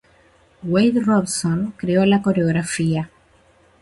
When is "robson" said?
0.99-1.75